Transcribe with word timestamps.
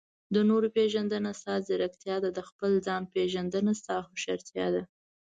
د 0.33 0.35
نورو 0.49 0.67
پېژندنه؛ 0.75 1.31
ستا 1.39 1.55
ځیرکتیا 1.67 2.15
ده. 2.23 2.29
د 2.37 2.39
خپل 2.49 2.71
ځان 2.87 3.01
پېژندنه؛ 3.13 3.71
ستا 3.81 3.95
هوښيارتيا 4.07 4.67
ده. 4.75 4.83